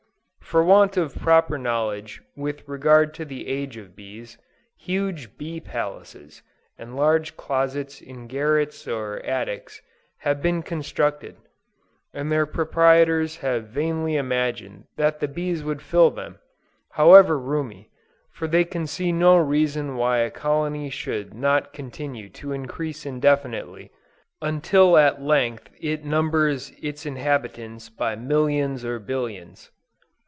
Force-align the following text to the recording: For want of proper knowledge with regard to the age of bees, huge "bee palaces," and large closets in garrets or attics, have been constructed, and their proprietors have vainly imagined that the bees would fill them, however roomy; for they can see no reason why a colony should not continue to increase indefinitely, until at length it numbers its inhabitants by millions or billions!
For 0.41 0.65
want 0.65 0.97
of 0.97 1.15
proper 1.15 1.57
knowledge 1.57 2.21
with 2.35 2.67
regard 2.67 3.13
to 3.13 3.23
the 3.23 3.47
age 3.47 3.77
of 3.77 3.95
bees, 3.95 4.37
huge 4.77 5.37
"bee 5.37 5.61
palaces," 5.61 6.43
and 6.77 6.93
large 6.93 7.37
closets 7.37 8.01
in 8.01 8.27
garrets 8.27 8.85
or 8.85 9.19
attics, 9.25 9.81
have 10.17 10.41
been 10.41 10.61
constructed, 10.61 11.37
and 12.13 12.29
their 12.29 12.45
proprietors 12.45 13.37
have 13.37 13.67
vainly 13.69 14.17
imagined 14.17 14.87
that 14.97 15.21
the 15.21 15.29
bees 15.29 15.63
would 15.63 15.81
fill 15.81 16.11
them, 16.11 16.37
however 16.95 17.39
roomy; 17.39 17.89
for 18.33 18.45
they 18.45 18.65
can 18.65 18.85
see 18.85 19.13
no 19.13 19.37
reason 19.37 19.95
why 19.95 20.17
a 20.17 20.29
colony 20.29 20.89
should 20.89 21.33
not 21.33 21.71
continue 21.71 22.27
to 22.27 22.51
increase 22.51 23.05
indefinitely, 23.05 23.89
until 24.41 24.97
at 24.97 25.21
length 25.23 25.69
it 25.79 26.03
numbers 26.03 26.73
its 26.81 27.05
inhabitants 27.05 27.87
by 27.87 28.17
millions 28.17 28.83
or 28.83 28.99
billions! 28.99 29.71